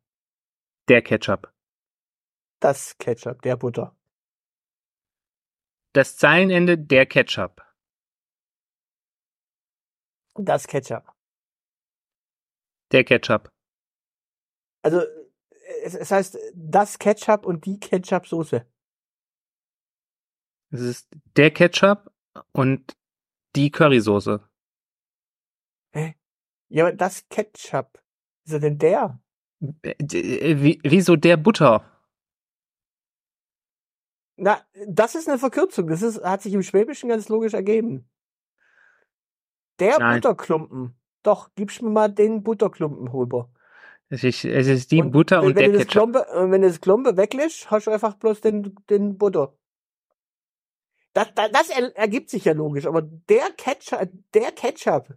Der 0.89 1.03
Ketchup. 1.03 1.53
Das 2.61 2.97
Ketchup, 2.99 3.43
der 3.43 3.57
Butter. 3.57 3.97
Das 5.93 6.17
Zeilenende, 6.17 6.79
der 6.79 7.07
Ketchup. 7.07 7.63
Das 10.35 10.67
Ketchup. 10.67 11.13
Der 12.93 13.05
Ketchup. 13.05 13.49
Also, 14.83 15.03
es, 15.83 15.95
es 15.95 16.11
heißt 16.11 16.39
das 16.55 16.99
Ketchup 16.99 17.45
und 17.47 17.65
die 17.65 17.81
Ketchup-Soße. 17.81 18.67
Es 20.75 20.81
ist 20.81 21.09
der 21.37 21.53
Ketchup 21.53 22.11
und 22.53 22.97
die 23.55 23.71
Currysoße. 23.71 24.41
Ja, 26.69 26.87
aber 26.87 26.97
das 26.97 27.29
Ketchup. 27.29 28.03
Er 28.49 28.59
denn 28.59 28.79
der? 28.79 29.21
Äh, 29.83 29.95
Wie, 30.61 30.81
wieso 30.83 31.15
der 31.15 31.37
Butter? 31.37 31.89
Na, 34.37 34.61
das 34.89 35.15
ist 35.15 35.29
eine 35.29 35.39
Verkürzung. 35.39 35.87
Das 35.87 36.03
ist, 36.03 36.25
hat 36.25 36.43
sich 36.43 36.53
im 36.53 36.65
Schwäbischen 36.65 37.09
ganz 37.09 37.29
logisch 37.29 37.55
ergeben. 37.55 38.11
Der 39.79 40.01
Nein. 40.01 40.21
Butterklumpen. 40.21 40.97
Doch, 41.23 41.55
gibst 41.55 41.81
mir 41.83 41.91
mal 41.91 42.13
den 42.13 42.43
Butterklumpen 42.43 43.07
rüber. 43.07 43.53
Es 44.09 44.25
ist, 44.25 44.45
es 44.45 44.67
ist 44.67 44.91
die 44.91 45.01
Und 45.01 45.13
Butter 45.13 45.43
wenn, 45.43 45.51
und 45.51 45.57
wenn 45.57 45.73
der. 45.73 45.87
Klumpe, 45.87 46.27
äh, 46.29 46.51
wenn 46.51 46.63
du 46.63 46.69
das 46.69 46.81
Klumpe 46.81 47.17
weglässt, 47.17 47.71
hast 47.71 47.87
du 47.87 47.93
einfach 47.93 48.15
bloß 48.15 48.41
den, 48.41 48.75
den 48.91 49.17
Butter. 49.17 49.57
Das, 51.15 51.33
das, 51.35 51.51
das 51.53 51.71
er, 51.71 51.97
ergibt 51.97 52.29
sich 52.29 52.45
ja 52.45 52.53
logisch, 52.53 52.87
aber 52.87 53.01
der 53.03 53.51
Ketchup, 53.57 54.09
der 54.35 54.53
Ketchup, 54.53 55.17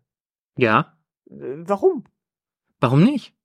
Ja, 0.56 0.96
äh, 1.30 1.34
warum? 1.68 2.06
warum 2.80 3.04
nicht? 3.04 3.36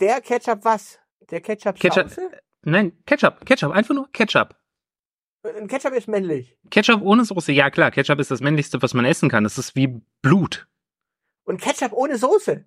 Der 0.00 0.20
Ketchup 0.20 0.64
was? 0.64 0.98
Der 1.30 1.40
Ketchup, 1.40 1.76
Ketchup- 1.78 2.08
Sauce? 2.10 2.30
Nein, 2.62 2.92
Ketchup, 3.06 3.44
Ketchup, 3.46 3.70
einfach 3.72 3.94
nur 3.94 4.10
Ketchup. 4.12 4.56
Ein 5.44 5.68
Ketchup 5.68 5.92
ist 5.92 6.08
männlich. 6.08 6.56
Ketchup 6.70 7.02
ohne 7.02 7.24
Soße, 7.24 7.52
ja 7.52 7.70
klar, 7.70 7.90
Ketchup 7.90 8.18
ist 8.18 8.30
das 8.30 8.40
männlichste, 8.40 8.80
was 8.82 8.94
man 8.94 9.04
essen 9.04 9.28
kann. 9.28 9.44
Das 9.44 9.58
ist 9.58 9.76
wie 9.76 10.00
Blut. 10.22 10.66
Und 11.44 11.60
Ketchup 11.60 11.92
ohne 11.92 12.16
Soße. 12.16 12.64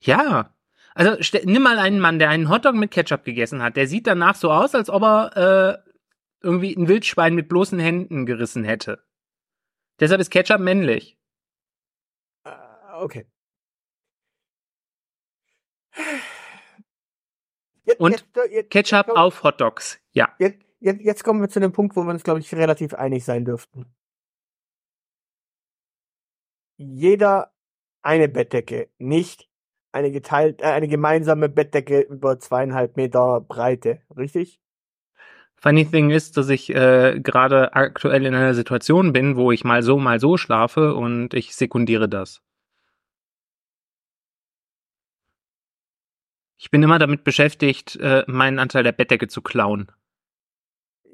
Ja. 0.00 0.54
Also 0.94 1.16
nimm 1.44 1.62
mal 1.62 1.78
einen 1.78 2.00
Mann, 2.00 2.18
der 2.18 2.30
einen 2.30 2.48
Hotdog 2.50 2.74
mit 2.74 2.90
Ketchup 2.90 3.22
gegessen 3.24 3.62
hat. 3.62 3.76
Der 3.76 3.86
sieht 3.86 4.08
danach 4.08 4.34
so 4.34 4.50
aus, 4.50 4.74
als 4.74 4.90
ob 4.90 5.02
er 5.02 5.36
äh, 5.86 5.87
irgendwie 6.40 6.74
ein 6.74 6.88
Wildschwein 6.88 7.34
mit 7.34 7.48
bloßen 7.48 7.78
Händen 7.78 8.26
gerissen 8.26 8.64
hätte. 8.64 9.04
Deshalb 10.00 10.20
ist 10.20 10.30
Ketchup 10.30 10.60
männlich. 10.60 11.18
Äh, 12.44 12.50
okay. 12.94 13.26
Jetzt, 17.84 18.00
Und 18.00 18.12
jetzt, 18.12 18.26
jetzt, 18.50 18.70
Ketchup 18.70 19.08
auf 19.08 19.42
Hotdogs. 19.42 19.98
Ja. 20.12 20.34
Jetzt 20.80 21.24
kommen 21.24 21.40
wir 21.40 21.48
zu 21.48 21.58
dem 21.58 21.72
Punkt, 21.72 21.96
wo 21.96 22.02
wir 22.02 22.10
uns, 22.10 22.22
glaube 22.22 22.40
ich, 22.40 22.54
relativ 22.54 22.94
einig 22.94 23.24
sein 23.24 23.44
dürften. 23.44 23.86
Jeder 26.76 27.52
eine 28.02 28.28
Bettdecke, 28.28 28.88
nicht 28.98 29.48
eine 29.90 30.12
geteilt, 30.12 30.60
äh, 30.60 30.66
eine 30.66 30.86
gemeinsame 30.86 31.48
Bettdecke 31.48 32.00
über 32.00 32.38
zweieinhalb 32.38 32.96
Meter 32.96 33.40
Breite, 33.40 34.02
richtig? 34.16 34.60
Funny 35.60 35.84
thing 35.84 36.10
ist, 36.10 36.36
dass 36.36 36.48
ich 36.50 36.70
äh, 36.72 37.18
gerade 37.20 37.74
aktuell 37.74 38.24
in 38.24 38.34
einer 38.34 38.54
Situation 38.54 39.12
bin, 39.12 39.36
wo 39.36 39.50
ich 39.50 39.64
mal 39.64 39.82
so, 39.82 39.98
mal 39.98 40.20
so 40.20 40.36
schlafe 40.36 40.94
und 40.94 41.34
ich 41.34 41.56
sekundiere 41.56 42.08
das. 42.08 42.40
Ich 46.58 46.70
bin 46.70 46.82
immer 46.82 46.98
damit 46.98 47.24
beschäftigt, 47.24 47.96
äh, 47.96 48.24
meinen 48.26 48.58
Anteil 48.58 48.84
der 48.84 48.92
Bettdecke 48.92 49.28
zu 49.28 49.42
klauen. 49.42 49.90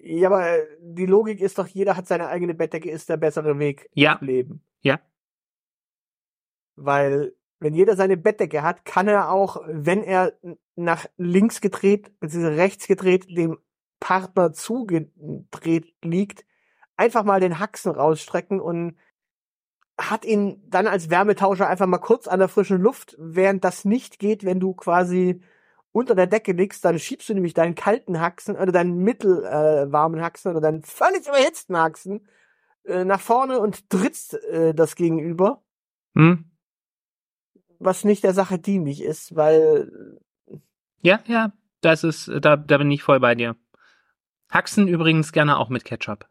Ja, 0.03 0.29
aber 0.29 0.47
äh, 0.47 0.67
die 0.81 1.07
Logik 1.07 1.41
ist 1.41 1.59
doch, 1.59 1.67
jeder 1.67 1.97
hat 1.97 2.07
seine 2.07 2.29
eigene 2.29 2.55
Bettdecke, 2.55 2.91
ist 2.91 3.09
der 3.09 3.17
bessere 3.17 3.59
Weg 3.59 3.89
Ja. 3.95 4.19
im 4.21 4.27
Leben. 4.27 4.63
Ja. 4.83 5.01
Weil, 6.77 7.35
wenn 7.61 7.75
jeder 7.75 7.97
seine 7.97 8.19
Bettdecke 8.19 8.63
hat, 8.63 8.85
kann 8.85 9.09
er 9.09 9.31
auch, 9.31 9.63
wenn 9.67 10.03
er 10.03 10.35
nach 10.77 11.07
links 11.17 11.63
gedreht, 11.63 12.19
beziehungsweise 12.21 12.57
rechts 12.59 12.87
gedreht, 12.87 13.27
dem 13.35 13.59
Partner 14.05 14.53
zugedreht 14.53 15.95
liegt, 16.03 16.45
einfach 16.95 17.25
mal 17.25 17.41
den 17.41 17.59
Haxen 17.59 17.91
rausstrecken 17.91 18.61
und 18.61 18.99
hat 19.97 20.27
ihn 20.27 20.63
dann 20.69 20.87
als 20.87 21.09
Wärmetauscher 21.09 21.67
einfach 21.67 21.87
mal 21.87 21.97
kurz 21.97 22.29
an 22.29 22.39
der 22.39 22.49
frischen 22.49 22.83
Luft, 22.83 23.17
während 23.19 23.65
das 23.65 23.87
nicht 23.87 24.19
geht, 24.19 24.45
wenn 24.45 24.61
du 24.61 24.75
quasi 24.75 25.41
unter 25.91 26.15
der 26.15 26.27
Decke 26.27 26.53
liegst, 26.53 26.85
dann 26.85 26.99
schiebst 26.99 27.31
du 27.31 27.35
nämlich 27.35 27.55
deinen 27.55 27.77
kalten 27.77 28.21
Haxen 28.21 28.57
oder 28.57 28.73
deinen 28.73 28.99
mittelwarmen 28.99 30.21
äh, 30.21 30.23
Haxen 30.23 30.51
oder 30.51 30.61
deinen 30.61 30.83
völlig 30.83 31.27
überhitzten 31.27 31.79
Haxen 31.79 32.29
äh, 32.85 33.07
nach 33.07 33.21
vorne 33.21 33.59
und 33.59 33.89
trittst 33.89 34.35
äh, 34.35 34.75
das 34.75 34.97
Gegenüber. 34.97 35.63
Hm? 36.15 36.51
Was 37.79 38.05
nicht 38.05 38.23
der 38.23 38.35
Sache 38.35 38.59
dienlich 38.59 39.03
ist, 39.03 39.35
weil. 39.35 40.21
Ja, 41.01 41.21
ja, 41.25 41.55
das 41.81 42.05
ist, 42.05 42.31
da, 42.43 42.57
da 42.57 42.79
bin 42.79 42.91
ich 42.91 43.03
voll 43.03 43.21
bei 43.21 43.35
dir. 43.35 43.57
Haxen 44.55 44.87
übrigens 44.87 45.33
gerne 45.33 45.59
auch 45.59 45.69
mit 45.69 45.85
Ketchup. 45.85 46.29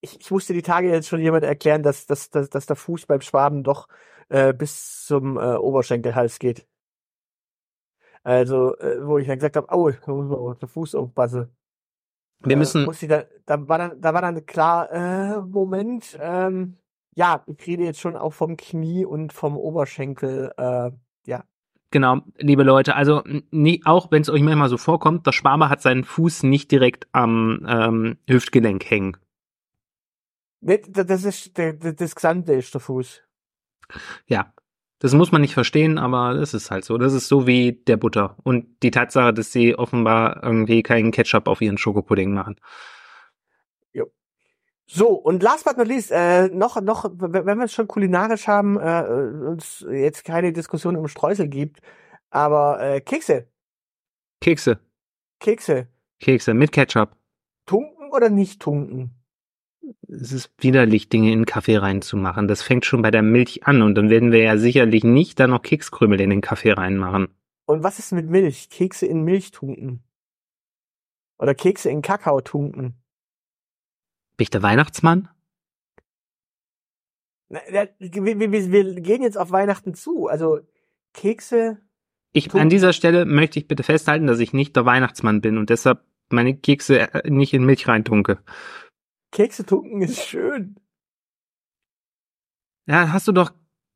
Ich, 0.00 0.20
ich 0.20 0.30
musste 0.30 0.52
die 0.52 0.62
Tage 0.62 0.90
jetzt 0.90 1.08
schon 1.08 1.20
jemand 1.20 1.42
erklären, 1.42 1.82
dass, 1.82 2.06
dass, 2.06 2.30
dass, 2.30 2.50
dass 2.50 2.66
der 2.66 2.76
Fuß 2.76 3.06
beim 3.06 3.20
Schwaben 3.20 3.64
doch 3.64 3.88
äh, 4.28 4.52
bis 4.52 5.06
zum 5.06 5.38
äh, 5.38 5.56
Oberschenkelhals 5.56 6.38
geht. 6.38 6.68
Also, 8.22 8.76
äh, 8.76 9.04
wo 9.04 9.18
ich 9.18 9.26
dann 9.26 9.38
gesagt 9.38 9.56
habe, 9.56 9.72
au, 9.72 9.90
da 9.90 10.12
muss 10.12 10.28
man 10.28 10.38
auf 10.38 10.58
den 10.58 10.68
Fuß 10.68 10.94
aufpassen. 10.94 11.50
Wir 12.40 12.54
äh, 12.54 12.58
müssen. 12.58 12.86
Da, 13.08 13.24
da 13.46 13.68
war 13.68 13.78
dann, 13.78 14.00
da 14.00 14.14
war 14.14 14.20
dann 14.20 14.44
klar, 14.46 14.92
äh, 14.92 15.40
Moment, 15.40 16.16
ähm, 16.20 16.76
ja, 17.16 17.42
ich 17.46 17.66
rede 17.66 17.84
jetzt 17.84 18.00
schon 18.00 18.16
auch 18.16 18.34
vom 18.34 18.56
Knie 18.56 19.04
und 19.04 19.32
vom 19.32 19.56
Oberschenkel, 19.56 20.52
äh, 20.56 20.90
ja. 21.26 21.44
Genau, 21.90 22.20
liebe 22.36 22.64
Leute, 22.64 22.94
also 22.96 23.22
nie, 23.50 23.80
auch 23.84 24.10
wenn 24.10 24.20
es 24.20 24.28
euch 24.28 24.42
manchmal 24.42 24.68
so 24.68 24.76
vorkommt, 24.76 25.26
der 25.26 25.32
Schwabe 25.32 25.70
hat 25.70 25.80
seinen 25.80 26.04
Fuß 26.04 26.42
nicht 26.42 26.70
direkt 26.70 27.08
am 27.12 27.64
ähm, 27.66 28.18
Hüftgelenk 28.28 28.90
hängen. 28.90 29.16
Nee, 30.60 30.82
das 30.88 31.24
ist 31.24 31.56
der, 31.56 31.72
das 31.72 32.14
Gesamte 32.14 32.52
ist 32.54 32.74
der 32.74 32.80
Fuß. 32.80 33.22
Ja, 34.26 34.52
das 34.98 35.14
muss 35.14 35.32
man 35.32 35.40
nicht 35.40 35.54
verstehen, 35.54 35.96
aber 35.98 36.34
das 36.34 36.52
ist 36.52 36.70
halt 36.70 36.84
so. 36.84 36.98
Das 36.98 37.12
ist 37.12 37.28
so 37.28 37.46
wie 37.46 37.72
der 37.72 37.96
Butter 37.96 38.36
und 38.42 38.66
die 38.82 38.90
Tatsache, 38.90 39.32
dass 39.32 39.52
sie 39.52 39.76
offenbar 39.76 40.42
irgendwie 40.42 40.82
keinen 40.82 41.12
Ketchup 41.12 41.46
auf 41.46 41.62
ihren 41.62 41.78
Schokopudding 41.78 42.34
machen. 42.34 42.56
So, 44.90 45.10
und 45.10 45.42
last 45.42 45.64
but 45.64 45.76
not 45.76 45.86
least, 45.86 46.10
äh, 46.10 46.48
noch, 46.48 46.80
noch, 46.80 47.10
wenn 47.12 47.58
wir 47.58 47.64
es 47.64 47.74
schon 47.74 47.88
kulinarisch 47.88 48.46
haben, 48.48 48.78
äh, 48.78 49.04
uns 49.48 49.84
jetzt 49.90 50.24
keine 50.24 50.52
Diskussion 50.52 50.96
um 50.96 51.08
Streusel 51.08 51.48
gibt, 51.48 51.80
aber 52.30 52.80
äh, 52.80 53.00
Kekse. 53.02 53.48
Kekse. 54.40 54.78
Kekse. 55.40 55.88
Kekse 56.20 56.54
mit 56.54 56.72
Ketchup. 56.72 57.10
Tunken 57.66 58.10
oder 58.12 58.30
nicht 58.30 58.60
tunken? 58.62 59.18
es 60.08 60.32
ist 60.32 60.52
widerlich, 60.58 61.08
Dinge 61.08 61.32
in 61.32 61.46
Kaffee 61.46 61.76
reinzumachen. 61.76 62.48
Das 62.48 62.62
fängt 62.62 62.84
schon 62.84 63.02
bei 63.02 63.10
der 63.10 63.22
Milch 63.22 63.66
an 63.66 63.82
und 63.82 63.94
dann 63.94 64.10
werden 64.10 64.32
wir 64.32 64.42
ja 64.42 64.56
sicherlich 64.56 65.04
nicht 65.04 65.38
da 65.40 65.46
noch 65.46 65.62
Kekskrümel 65.62 66.20
in 66.20 66.30
den 66.30 66.40
Kaffee 66.40 66.72
reinmachen. 66.72 67.28
Und 67.66 67.82
was 67.82 67.98
ist 67.98 68.12
mit 68.12 68.28
Milch? 68.28 68.70
Kekse 68.70 69.06
in 69.06 69.22
Milch 69.22 69.50
tunken? 69.50 70.02
Oder 71.38 71.54
Kekse 71.54 71.90
in 71.90 72.02
Kakao 72.02 72.40
tunken? 72.40 72.94
Bin 74.38 74.44
ich 74.44 74.50
der 74.50 74.62
Weihnachtsmann? 74.62 75.28
Na, 77.48 77.60
Wir, 77.98 78.38
wir, 78.38 78.52
wir 78.52 79.00
gehen 79.00 79.20
jetzt 79.20 79.36
auf 79.36 79.50
Weihnachten 79.50 79.94
zu. 79.94 80.28
Also 80.28 80.60
Kekse. 81.12 81.78
Ich, 82.32 82.54
an 82.54 82.70
dieser 82.70 82.92
Stelle 82.92 83.24
möchte 83.24 83.58
ich 83.58 83.66
bitte 83.66 83.82
festhalten, 83.82 84.28
dass 84.28 84.38
ich 84.38 84.52
nicht 84.52 84.76
der 84.76 84.86
Weihnachtsmann 84.86 85.40
bin 85.40 85.58
und 85.58 85.70
deshalb 85.70 86.04
meine 86.30 86.56
Kekse 86.56 87.12
äh, 87.12 87.28
nicht 87.28 87.52
in 87.52 87.64
Milch 87.64 87.88
reintunke. 87.88 88.38
Kekse 89.32 89.66
tunken 89.66 90.02
ist 90.02 90.22
schön. 90.22 90.78
Ja, 92.86 93.12
hast 93.12 93.26
du 93.26 93.32
doch 93.32 93.50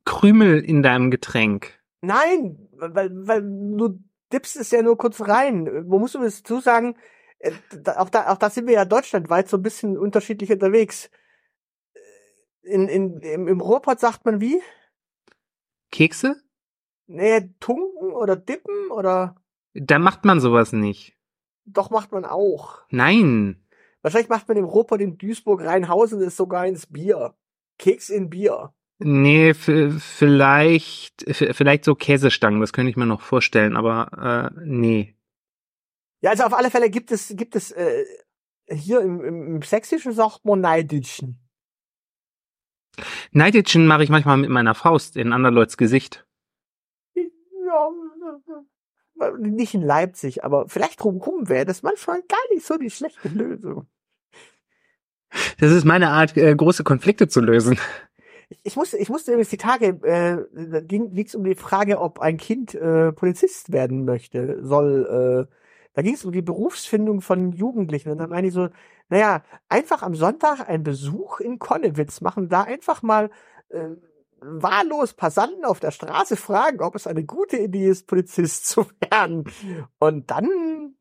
Krümel 0.05 0.59
in 0.59 0.83
deinem 0.83 1.13
Getränk. 1.13 1.79
Nein, 2.01 2.69
weil, 2.73 3.11
weil 3.29 3.43
du 3.43 4.03
dippst 4.33 4.57
es 4.57 4.73
ja 4.73 4.83
nur 4.83 4.99
kurz 4.99 5.21
rein. 5.21 5.85
Wo 5.89 6.01
musst 6.01 6.17
du 6.17 6.21
das 6.21 6.43
zusagen? 6.43 6.97
Äh, 7.43 7.53
auch 7.97 8.09
da, 8.09 8.33
auch 8.33 8.39
da 8.39 8.51
sind 8.51 8.67
wir 8.67 8.75
ja 8.75 8.85
deutschlandweit 8.85 9.49
so 9.49 9.57
ein 9.57 9.63
bisschen 9.63 9.99
unterschiedlich 9.99 10.51
unterwegs. 10.51 11.11
In, 12.63 12.89
in, 12.89 13.21
im, 13.21 13.49
im 13.49 13.61
Ruhrpott 13.61 13.99
sagt 13.99 14.25
man 14.25 14.41
wie? 14.41 14.63
Kekse? 15.91 16.37
Nee, 17.09 17.51
tunken 17.59 18.13
oder 18.13 18.37
dippen 18.37 18.91
oder? 18.91 19.37
Da 19.75 19.99
macht 19.99 20.25
man 20.25 20.41
sowas 20.41 20.73
nicht. 20.73 21.17
Doch 21.65 21.91
macht 21.91 22.13
man 22.13 22.25
auch. 22.25 22.83
Nein. 22.91 23.65
Wahrscheinlich 24.03 24.29
macht 24.31 24.49
man 24.49 24.57
im 24.57 24.65
Ruhrpott 24.65 25.01
in 25.01 25.19
Duisburg 25.19 25.63
Rheinhausen 25.63 26.21
ist 26.21 26.37
sogar 26.37 26.67
ins 26.67 26.87
Bier. 26.87 27.35
Keks 27.79 28.09
in 28.09 28.31
Bier. 28.31 28.73
Nee, 28.99 29.55
vielleicht, 29.55 31.25
vielleicht 31.29 31.85
so 31.85 31.97
Käsestangen, 31.97 32.61
das 32.61 32.73
könnte 32.73 32.91
ich 32.91 32.97
mir 32.97 33.07
noch 33.07 33.21
vorstellen, 33.21 33.77
aber 33.77 34.53
äh, 34.55 34.61
nee. 34.65 35.17
Ja, 36.23 36.31
also 36.31 36.45
auf 36.45 36.55
alle 36.55 36.71
Fälle 36.71 36.89
gibt 36.89 37.11
es, 37.11 37.35
gibt 37.37 37.57
es 37.57 37.73
äh, 37.73 38.05
hier 38.71 39.01
im, 39.01 39.21
im, 39.25 39.63
Sächsischen 39.63 40.13
sagt 40.13 40.45
man 40.45 40.61
Neiditschen. 40.61 41.39
Neiditschen 43.33 43.87
mache 43.87 44.05
ich 44.05 44.11
manchmal 44.11 44.37
mit 44.37 44.49
meiner 44.49 44.75
Faust 44.75 45.17
in 45.17 45.33
anderer 45.33 45.53
Leuts 45.53 45.77
Gesicht. 45.77 46.25
Ja, 47.17 47.91
nicht 49.39 49.75
in 49.75 49.83
Leipzig, 49.83 50.45
aber 50.45 50.69
vielleicht 50.69 51.03
drumherum 51.03 51.49
wäre 51.49 51.65
das 51.65 51.83
manchmal 51.83 52.23
gar 52.23 52.39
nicht 52.53 52.65
so 52.65 52.77
die 52.77 52.91
schlechte 52.91 53.29
Lösung. 53.29 53.89
Das 55.59 55.73
ist 55.73 55.85
meine 55.85 56.11
Art, 56.11 56.37
äh, 56.37 56.55
große 56.55 56.85
Konflikte 56.85 57.27
zu 57.27 57.41
lösen. 57.41 57.79
Ich 58.65 58.77
musste, 58.77 58.99
ich 58.99 59.09
musste 59.09 59.33
übrigens 59.33 59.49
die 59.49 59.57
Tage, 59.57 59.87
äh, 60.03 60.71
da 60.71 60.81
ging 60.81 61.17
es 61.17 61.35
um 61.35 61.43
die 61.43 61.55
Frage, 61.55 61.99
ob 61.99 62.21
ein 62.21 62.37
Kind 62.37 62.75
äh, 62.75 63.11
Polizist 63.11 63.73
werden 63.73 64.05
möchte, 64.05 64.63
soll. 64.63 65.49
Äh, 65.49 65.55
da 65.95 66.03
ging 66.03 66.15
es 66.15 66.25
um 66.25 66.33
die 66.33 66.43
Berufsfindung 66.43 67.21
von 67.21 67.53
Jugendlichen. 67.53 68.11
Und 68.11 68.19
dann 68.19 68.31
meine 68.31 68.49
ich 68.49 68.55
so, 68.55 68.69
naja, 69.09 69.43
einfach 69.69 70.03
am 70.03 70.15
Sonntag 70.15 70.69
einen 70.69 70.85
Besuch 70.85 71.41
in 71.41 71.59
Konnewitz 71.59 72.21
machen, 72.21 72.49
da 72.49 72.63
einfach 72.63 73.03
mal 73.03 73.31
äh, 73.69 73.91
wahllos 74.41 75.15
Passanten 75.15 75.65
auf 75.65 75.81
der 75.81 75.91
Straße 75.91 76.37
fragen, 76.37 76.81
ob 76.81 76.95
es 76.95 77.07
eine 77.07 77.25
gute 77.25 77.59
Idee 77.59 77.89
ist, 77.89 78.07
Polizist 78.07 78.67
zu 78.69 78.87
werden. 79.01 79.45
Und 79.99 80.31
dann 80.31 80.95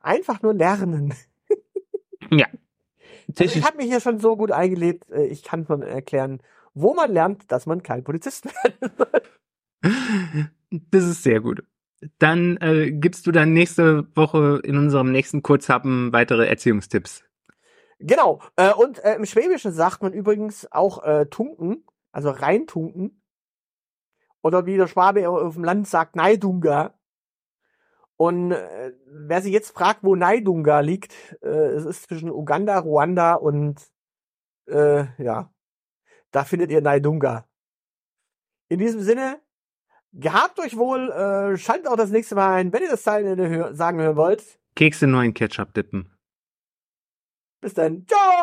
einfach 0.00 0.42
nur 0.42 0.54
lernen. 0.54 1.14
Ja. 2.30 2.46
Also 3.28 3.44
ich 3.44 3.64
habe 3.64 3.76
mich 3.76 3.86
hier 3.86 4.00
schon 4.00 4.18
so 4.18 4.36
gut 4.36 4.50
eingelebt, 4.50 5.10
äh, 5.10 5.26
ich 5.26 5.42
kann 5.42 5.66
schon 5.66 5.82
erklären, 5.82 6.40
wo 6.74 6.94
man 6.94 7.12
lernt, 7.12 7.50
dass 7.52 7.66
man 7.66 7.82
kein 7.82 8.04
Polizist 8.04 8.46
werden 8.64 8.92
soll. 8.96 9.22
Das 10.70 11.04
ist 11.04 11.22
sehr 11.22 11.40
gut. 11.40 11.62
Dann 12.18 12.56
äh, 12.58 12.92
gibst 12.92 13.26
du 13.26 13.32
dann 13.32 13.52
nächste 13.52 14.06
Woche 14.14 14.60
in 14.62 14.76
unserem 14.76 15.10
nächsten 15.10 15.42
Kurzhappen 15.42 16.12
weitere 16.12 16.46
Erziehungstipps. 16.46 17.24
Genau. 17.98 18.40
Äh, 18.56 18.72
und 18.72 19.02
äh, 19.04 19.16
im 19.16 19.26
Schwäbischen 19.26 19.72
sagt 19.72 20.02
man 20.02 20.12
übrigens 20.12 20.70
auch 20.70 21.02
äh, 21.02 21.26
tunken, 21.26 21.84
also 22.12 22.30
reintunken. 22.30 23.20
Oder 24.42 24.66
wie 24.66 24.76
der 24.76 24.86
Schwabe 24.86 25.28
auf 25.28 25.54
dem 25.54 25.64
Land 25.64 25.88
sagt, 25.88 26.14
Neidunga. 26.14 26.94
Und 28.16 28.52
äh, 28.52 28.92
wer 29.06 29.42
sich 29.42 29.52
jetzt 29.52 29.70
fragt, 29.70 30.02
wo 30.02 30.14
Neidunga 30.14 30.80
liegt, 30.80 31.12
äh, 31.42 31.48
es 31.48 31.84
ist 31.84 32.04
zwischen 32.04 32.30
Uganda, 32.30 32.78
Ruanda 32.78 33.34
und 33.34 33.80
äh, 34.66 35.06
ja, 35.22 35.52
da 36.30 36.44
findet 36.44 36.70
ihr 36.70 36.80
Neidunga. 36.80 37.48
In 38.68 38.78
diesem 38.78 39.00
Sinne, 39.00 39.40
gehabt 40.12 40.58
euch 40.60 40.76
wohl, 40.76 41.10
äh, 41.10 41.56
schaltet 41.56 41.88
auch 41.88 41.96
das 41.96 42.10
nächste 42.10 42.34
Mal 42.34 42.54
ein, 42.54 42.72
wenn 42.72 42.82
ihr 42.82 42.90
das 42.90 43.02
Teil 43.02 43.74
sagen 43.74 44.00
hören 44.00 44.16
wollt. 44.16 44.58
Kekse 44.74 45.06
neuen 45.06 45.34
Ketchup 45.34 45.74
dippen. 45.74 46.12
Bis 47.60 47.74
dann. 47.74 48.06
Ciao! 48.06 48.37